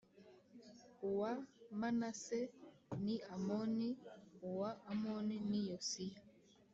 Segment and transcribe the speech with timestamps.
[1.09, 1.31] Uwa
[1.79, 2.39] Manase
[3.03, 3.89] ni Amoni
[4.47, 6.19] uwa Amoni ni Yosiya